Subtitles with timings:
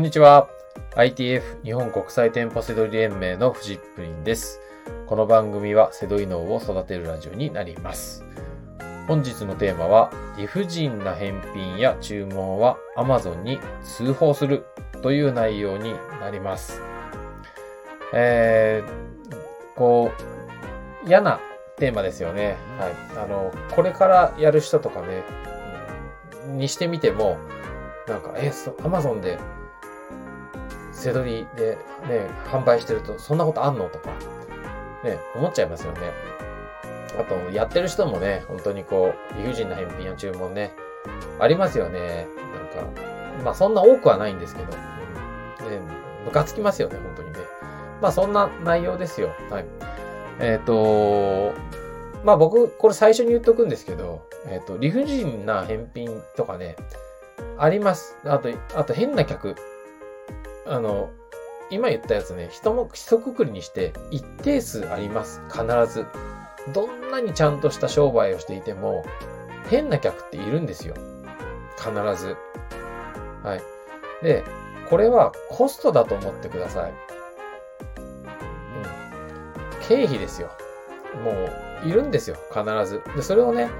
[0.00, 0.48] こんにちは。
[0.96, 4.58] ITF 日本国際店舗セドリ連盟のフジップリンです。
[5.06, 8.24] この番組はセドリ脳を育てるラジオになります。
[9.06, 14.64] 本日のテーマは、理不尽な返品や注文は Amazon に通報する
[15.02, 16.80] という内容になります。
[18.14, 20.12] えー、こ
[21.04, 21.40] う、嫌な
[21.76, 22.56] テーマですよね。
[22.78, 23.22] はい。
[23.22, 25.24] あの、これからやる人とかね、
[26.56, 27.36] にしてみても、
[28.08, 29.38] なんか、え、そ、アマゾンで、
[31.00, 31.78] セドリで
[32.08, 33.88] ね、販売してると、そんなことあんの？
[33.88, 34.10] とか、
[35.02, 36.00] ね、思っちゃいますよね。
[37.18, 40.72] あと、やってる人もね、本当にこう、理不尽な返品や注文ね、
[41.38, 42.28] ありますよね。
[42.74, 43.02] なんか、
[43.44, 44.68] まあそんな多くはないんですけど、
[45.60, 45.80] うん、ね、
[46.24, 47.38] ムカつきますよね、本当にね。
[48.00, 49.30] まあそんな内容ですよ。
[49.50, 49.64] はい。
[50.38, 51.52] えっ、と、
[52.24, 56.76] まあ僕、これ最初に言っとくんですけど、えっ、と、理不尽な返品とかね、
[57.58, 58.16] あります。
[58.24, 59.56] あと、あと変な客。
[60.66, 61.10] あの、
[61.70, 65.40] 今言ったやつね、人も一括りにして一定数あります。
[65.48, 66.06] 必ず。
[66.74, 69.04] どんなにちゃんとした商売をしていても、
[69.68, 70.94] 変な客っているんですよ。
[71.76, 72.36] 必ず。
[73.42, 74.24] はい。
[74.24, 74.44] で、
[74.90, 76.90] これはコストだと思ってください。
[76.90, 76.96] うん。
[79.86, 80.50] 経費ですよ。
[81.24, 82.36] もう、いるんですよ。
[82.52, 83.02] 必ず。
[83.16, 83.70] で、それをね、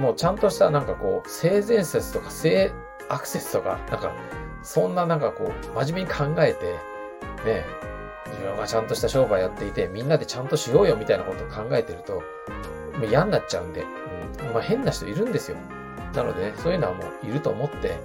[0.00, 2.72] もうちゃんとしたなんかこう、性善説とか性
[3.08, 4.14] アクセスとか、なんか、
[4.62, 6.72] そんななんかこう、真面目に考えて、
[7.44, 7.64] ね、
[8.26, 12.14] 自分がちゃんとした商売やっていて、みんなでちゃんとしようよみたいなことを考えてると、
[12.98, 15.56] もう嫌になっちゃうんで、うん、まあ変な人いるんですよ。
[16.14, 17.98] なのでね、そういうのはもういると思って、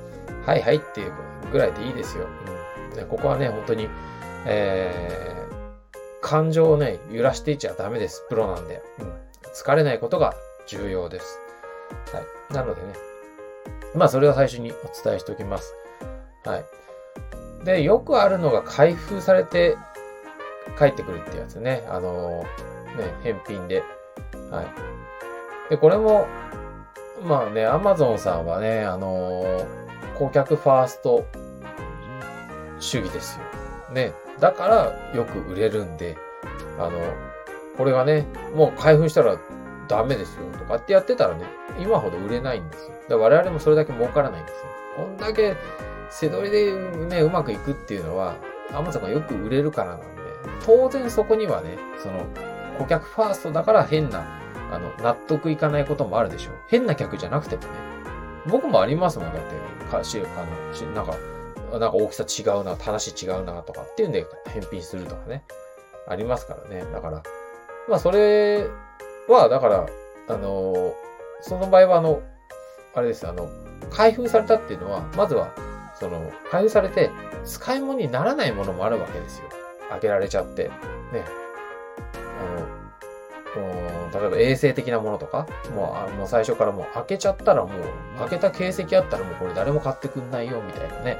[0.46, 1.12] はいはいっていう
[1.52, 2.28] ぐらいでいいですよ。
[2.90, 3.90] うん、でここはね、本当に、
[4.46, 8.24] えー、感情をね、揺らしていっちゃダメです。
[8.30, 8.82] プロなんで。
[9.00, 9.14] うん、
[9.54, 10.34] 疲れないことが
[10.68, 11.40] 重要です。
[12.14, 12.54] はい。
[12.54, 12.94] なのでね。
[13.96, 15.74] まあ、それを最初にお伝えしておきます。
[16.46, 17.66] はい。
[17.66, 19.78] で、よくあるのが開封されて
[20.78, 21.86] 帰ってくるってやつね。
[21.90, 23.84] あのー、ね、返品で。
[24.52, 25.70] はい。
[25.70, 26.28] で、これも、
[27.24, 29.66] まあね、アマゾンさんはね、あのー、
[30.18, 31.26] 顧客ファースト
[32.80, 33.94] 主義ですよ。
[33.94, 34.14] ね。
[34.40, 36.18] だからよく売れるんで、
[36.78, 37.00] あの、
[37.78, 39.38] これがね、もう開封したら
[39.88, 41.46] ダメですよとかってやってたらね、
[41.80, 42.92] 今ほど売れないんですよ。
[43.10, 44.66] だから我々もそれだけ儲からないんですよ。
[44.98, 45.56] こんだけ
[46.10, 46.74] 背取りで
[47.06, 48.36] ね、うまくいくっていうのは、
[48.74, 50.06] アマゾンがよく売れるからなんで、
[50.66, 52.26] 当然そこにはね、その、
[52.78, 54.26] 顧客ファーストだから変な、
[54.72, 56.56] あの、納得いかないこともあるでしょう。
[56.68, 57.68] 変な客じゃなくてもね。
[58.48, 61.16] 僕もありますもん、だって、かし、あの、しなんか、
[61.72, 65.44] なんか大きさ違うな、話違うな、とかっていうんで返品するとかね。
[66.08, 66.86] ありますからね。
[66.92, 67.24] だから、
[67.90, 68.68] まあそれ
[69.28, 69.86] は、だから、
[70.28, 70.96] あの、
[71.42, 72.22] その場合はあの、
[72.94, 73.50] あれです、あの、
[73.92, 75.52] 開封されたっていうのは、まずは、
[76.00, 77.12] その、開封されて、
[77.44, 79.46] 使い物にならないものもあるわけですよ。
[79.90, 80.66] 開けられちゃって。
[81.12, 81.24] ね。
[83.56, 91.18] あの、例えば衛生的なものとか、もう、あもう最初からもう開けちゃったらもう、開けた形跡あったらもうこれ誰も買ってくんないよ、みたいなね。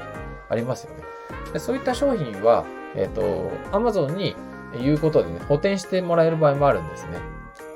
[0.48, 1.02] ありますよね。
[1.52, 2.64] でそういった商品は、
[2.94, 4.36] えっ、ー、と、Amazon に
[4.80, 7.18] 言うことでね、補填してもらえる場合もあるんですね。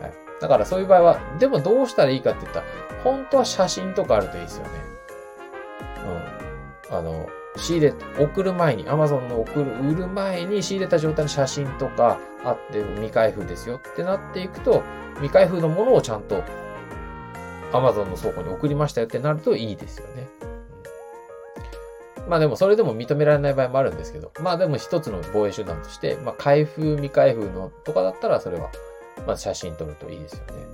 [0.00, 0.12] はい。
[0.40, 2.66] だからそういう場合は、でもどうしたらいいかって言ったら、
[3.02, 4.70] 本当は写真とかあるといいですよね。
[6.90, 14.82] あの、仕入れ、送る前に、Amazon の送る、売る前に仕入れた状態の写真とかあって未開封ですよってなっていくと、
[15.16, 16.42] 未開封のものをちゃんと
[17.72, 20.28] Amazon の倉庫に送りましたよってなるといいですよね。
[22.28, 28.70] まあでもそれでも認められない場合もあるんですけど、まあでも一つの防衛手段として、まあ開封未開封のとかだったらそれは、
[29.26, 30.66] まあ写真撮るといいですよね。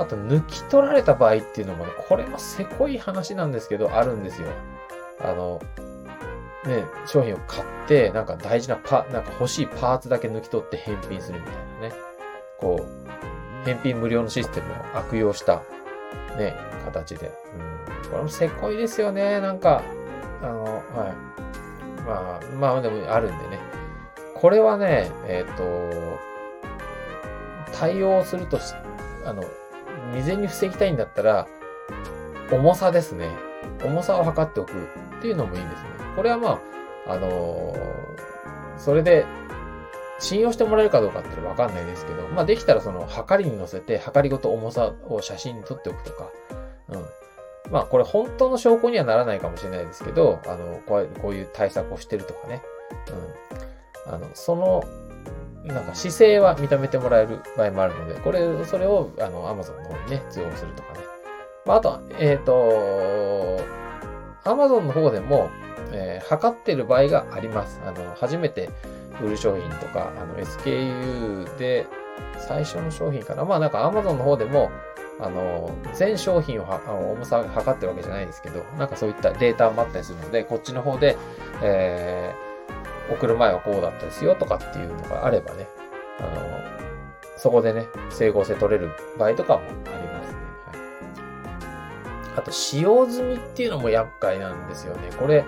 [0.00, 4.48] あと抜き取られた場合っていうのもね、これもせこい話なんですけど、あるんですよ。
[5.20, 5.60] あの、
[6.66, 11.54] ね、商品を買って、なんか大事なパ、なんか欲しいパーツだけ抜き取って返品するみたい
[11.90, 12.02] なね。
[12.58, 15.62] こう、返品無料のシステムを悪用した、
[16.36, 17.32] ね、形で。
[17.54, 18.10] うん。
[18.10, 19.82] これもせこいですよね、なんか。
[20.42, 20.82] あの、はい。
[22.06, 23.58] まあ、まあでもあるんでね。
[24.34, 26.18] これはね、えっ、ー、と、
[27.72, 28.74] 対応するとし
[29.24, 29.44] あの、
[30.10, 31.46] 未然に防ぎたいんだったら、
[32.50, 33.30] 重さですね。
[33.84, 34.72] 重さを測っておく
[35.18, 35.88] っていうのもいいんですね。
[36.16, 36.60] これはま
[37.06, 39.26] あ、あのー、それで、
[40.20, 46.28] 信用してもらえるかどうかってわかんないですけど、まあできたらその、測りに乗せて、測りごと重さを写真に撮っておくとか、
[46.88, 47.04] うん。
[47.70, 52.62] まあこれ本当の証拠にはならないかもしれないですけど、あの、こういうこういう対策をしてるとかね。
[54.06, 54.14] うん。
[54.14, 54.84] あの、その、
[55.64, 61.00] なんか姿勢は認めてもらえる場合もあるので、これ、それを、あの、Amazon の方にね、通報するとかね。
[61.66, 63.60] まあ、あとは、えっ、ー、と、
[64.48, 65.50] Amazon の方でも、
[65.92, 67.80] えー、測ってる場合があります。
[67.84, 68.70] あの、初めて
[69.22, 71.86] 売る商品とか、あの、SKU で
[72.38, 73.44] 最初の商品かな。
[73.44, 74.70] まあなんか Amazon の方でも、
[75.20, 81.16] あの、全商品をはあの重さを測ってるわけじゃないですけど、なんかそういったデータもあったりするので、こっちの方で、
[81.62, 85.66] えー、送る前はこうだったですよとかっていうのがあればね、
[86.20, 86.78] あの、
[87.36, 89.97] そこでね、整合性取れる場合とかもあ。
[92.38, 95.10] あと、使用済みっていうのも厄介なんですよね。
[95.18, 95.44] これ、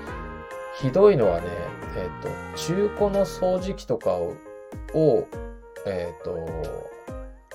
[0.80, 1.46] ひどいのはね、
[1.96, 4.34] えっ、ー、と、中古の掃除機とかを、
[4.94, 5.26] を
[5.86, 6.48] えっ、ー、と、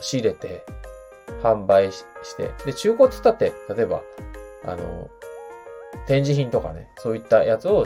[0.02, 0.66] 仕入れて、
[1.44, 2.06] 販売し
[2.38, 4.02] て、で、中古って言ったって、例えば、
[4.66, 5.10] あの、
[6.08, 7.86] 展示品とかね、そういったやつを、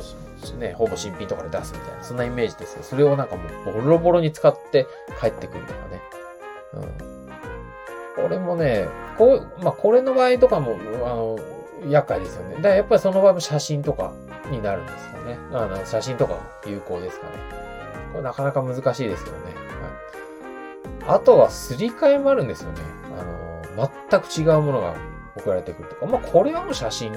[0.58, 2.84] ね、ほぼ新品とかで出すみたいな、そんなイメージですよ。
[2.84, 4.88] それをなんかもうボロボロに使って
[5.20, 6.02] 帰ってくるとかね。
[7.02, 7.19] うん。
[8.22, 8.88] これもね、
[9.18, 11.38] こう、まあ、これの場合とかも、あの、
[11.88, 12.56] 厄介ですよね。
[12.56, 14.14] だからやっぱりその場合も写真とか
[14.52, 15.38] になるんですかね。
[15.54, 17.34] あの写真とか有効ですかね。
[18.12, 19.44] これなかなか難しいですけどね。
[21.06, 22.82] はい、あとはすり替えもあるんですよね。
[23.78, 24.96] あの、全く違うものが
[25.38, 26.06] 送られてくるとか。
[26.06, 27.14] まあ、これはもう写真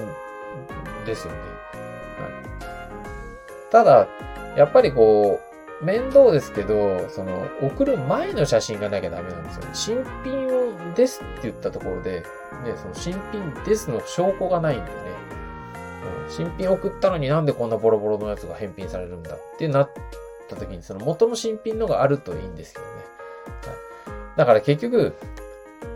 [1.05, 1.39] ですよね。
[1.39, 4.07] はい、ただ、
[4.55, 5.39] やっぱりこ
[5.81, 9.63] う、面倒ですけど、その、送る前の写真がなきゃダメなんですよ。
[9.73, 10.62] 新品を
[10.95, 12.25] ですって言ったところで、ね、
[12.75, 14.97] その新品ですの証拠がないんでね。
[16.25, 19.91] うん、新品送ったのになんでこんなボロボロのやつが返品されるんだってなっ
[20.49, 22.91] た時に、その元の新品のがあるといいんですけどね。
[24.05, 25.13] はい、だから結局、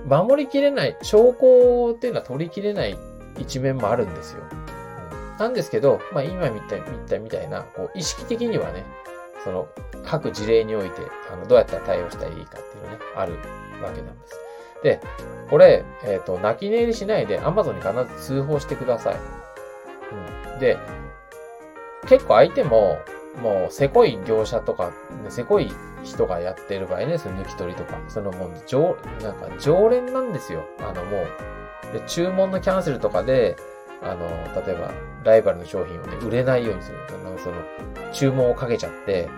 [0.07, 2.97] 守りきれない、証拠っていうのは取りきれない
[3.37, 4.43] 一面もあるんですよ。
[5.39, 8.85] なんですけど、まあ今見た見たみたいな、こう意識的にはね、
[9.43, 9.67] その
[10.03, 11.01] 各事例において、
[11.31, 13.33] あの、どうやったら対応したらいいかっていうのね、ある
[13.83, 14.39] わけなんです。
[14.83, 14.99] で、
[15.49, 19.15] これ、えっ、ー、と、泣き寝入りしないで Amazon に必ず通報してください。
[20.53, 20.59] うん。
[20.59, 20.77] で、
[22.07, 22.99] 結構相手も、
[23.41, 24.91] もう、せこい業者とか、
[25.29, 25.71] せこい
[26.03, 30.65] 人がやってる場合ね、その抜き取りとか、そのもう、常、なんか常連なんですよ。
[30.79, 31.17] あのも
[31.91, 33.55] う、で、注文のキャンセルとかで、
[34.01, 34.27] あの、
[34.65, 34.91] 例えば、
[35.23, 36.97] ライバルの商品をね、売れないようにする。
[37.09, 37.55] あの、その、
[38.13, 39.29] 注文をかけちゃって、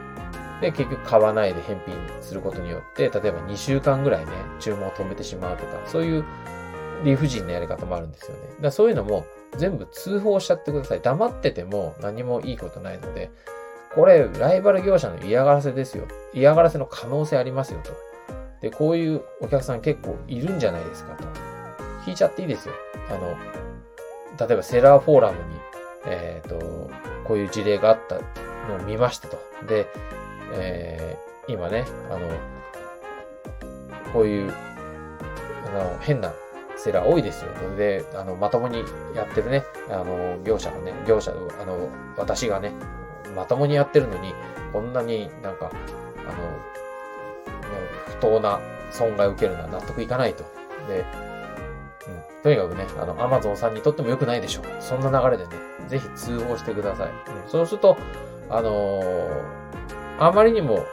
[0.62, 6.26] で、結局買わないで返品することによって、例えば2週間ぐらいね、注文を止めてしまうとか、そういう
[7.04, 8.44] 理不尽なやり方もあるんですよね。
[8.62, 9.26] だそういうのも
[9.58, 11.02] 全部通報しちゃってください。
[11.02, 13.32] 黙ってても何もいいことないので、
[13.96, 16.06] これ、ライバル業者の嫌がらせですよ。
[16.34, 17.92] 嫌がらせの可能性ありますよと。
[18.62, 21.24] で、こういうお客さん結構いるんじゃないですかと。
[22.06, 22.74] 聞いちゃっていいですよ。
[23.10, 23.36] あの、
[24.48, 25.44] 例えばセラーフォーラムに、
[26.06, 26.92] えっ、ー、と、
[27.26, 28.16] こういう事例があった
[28.68, 29.38] のを見ましたと。
[29.68, 29.88] で、
[30.54, 32.28] えー、今ね、あの、
[34.14, 34.54] こういう、
[35.68, 36.34] あの、変な
[36.78, 37.52] セラー多いですよ。
[37.56, 38.84] それで、あの、まともに
[39.16, 42.72] やってるね、あの、業者がね、業者、あの、私がね、
[43.36, 44.34] まともにやってるのに、
[44.74, 45.72] こんなになんか、
[46.18, 46.34] あの、
[48.08, 48.60] 不当な
[48.92, 50.44] 損害を受けるのは納得いかないと。
[50.88, 51.30] で、うん
[52.44, 54.64] とにかくね、あの、アマゾンさんにとっても良くないでしょう。
[54.80, 55.52] そんな流れでね、
[55.88, 57.10] ぜひ通報してください。
[57.10, 57.98] うん、そうすると、
[58.50, 59.59] あのー、
[60.20, 60.86] あまりにも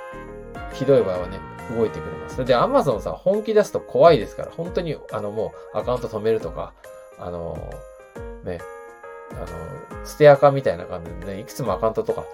[0.72, 1.38] ひどい場合はね、
[1.76, 2.44] 動いてくれます。
[2.44, 6.72] で、アマゾンさん本気出すと怖いですから、本当に、あの、もうアカウント止めるとか、
[7.18, 7.70] あの、
[8.44, 8.60] ね、
[9.32, 12.24] あの、捨てアカみたいな感じでね、いくつもアカウントとか、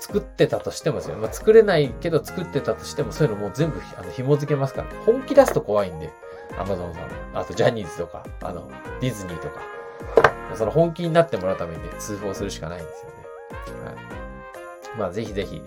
[0.00, 1.16] 作ってたとしてもですよ。
[1.16, 6.12] まあ、作れないけど作ってたとしても、そういうのもう全部あの紐付けますから、本気出すと怖いんで。
[6.58, 9.60] アマゾンさん、あとジャニーズとか、あの、ディズニーとか、
[10.54, 13.86] その本気になってもらうためにね、通報するしかないんですよね。
[13.86, 14.23] はい。
[14.98, 15.62] まあ、ぜひぜひ、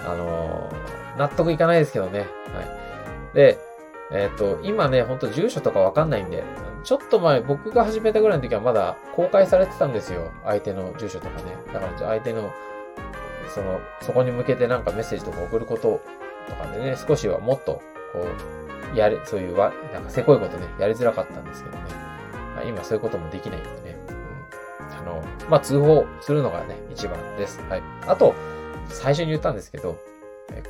[0.00, 2.20] あのー、納得いかないですけどね。
[2.20, 2.24] は
[3.32, 3.34] い。
[3.34, 3.58] で、
[4.10, 6.44] えっ、ー、と、今ね、ほんと住所とかわかんないんで、
[6.84, 10.30] ちょっと前、僕が始めたぐらいの時はまだ公開されてたんですよ。
[10.44, 11.56] 相手の住所とかね。
[11.72, 12.52] だから、相手の、
[13.48, 16.00] その、そこに向けてなんかメッセージとか送ること
[16.48, 17.80] とかでね、少しはもっと、
[18.12, 18.26] こ
[18.92, 21.82] う、やれ、そういうわ、なんかせこいことね、やりづらかったんですけどね。
[22.66, 23.98] 今そういうこともできないんでね。
[24.08, 24.98] うん。
[24.98, 27.60] あの、まあ、通報するのがね、一番です。
[27.68, 27.82] はい。
[28.06, 28.34] あと、
[28.88, 29.98] 最初に言ったんですけど、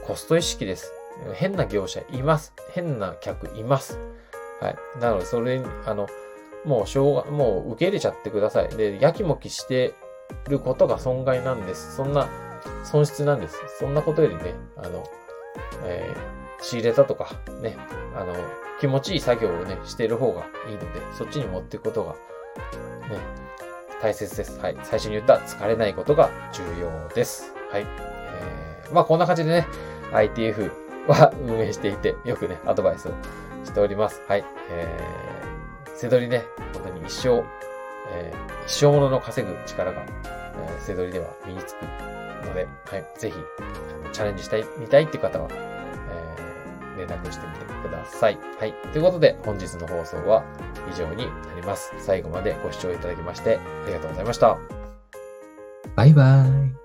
[0.07, 0.93] コスト意識です。
[1.35, 2.53] 変な業者います。
[2.73, 3.99] 変な客います。
[4.61, 4.77] はい。
[5.01, 6.09] なので、それに、あの、
[6.65, 8.69] もう、しょうが、もう受け入れちゃってください。
[8.69, 9.95] で、やきもきして
[10.49, 11.97] ることが損害なんです。
[11.97, 12.29] そんな、
[12.85, 13.61] 損失なんです。
[13.79, 15.05] そんなことよりね、あの、
[15.85, 17.31] えー仕入れたとか、
[17.63, 17.77] ね、
[18.17, 18.35] あの、
[18.81, 22.19] 気持ちいい作業をね、してる方がいいので、そっちに持っていくことが、ね、
[24.01, 24.59] 大切です。
[24.59, 24.77] はい。
[24.83, 27.55] 最初に言った疲れないことが重要です。
[27.75, 27.87] はい。
[27.87, 29.67] えー、まあこんな感じでね、
[30.13, 30.71] ITF
[31.09, 33.13] は運営していて、よくね、アドバイスを
[33.65, 34.23] しております。
[34.29, 34.45] はい。
[34.71, 37.45] えー、せどりね、本当に一生、
[38.13, 40.05] えー、一生ものの稼ぐ力が
[40.57, 41.83] えー、背取りでは身につく
[42.47, 43.37] ので、はい、ぜひ、
[44.13, 48.39] チャレンジしたい、見たいっていう方は、えー、連絡してみてください。
[48.59, 48.73] はい。
[48.93, 50.45] ということで、本日の放送は
[50.93, 51.93] 以上になります。
[51.99, 54.59] 最後までご視聴いただきまして、ありがとうございました。
[55.97, 56.84] バイバーイ。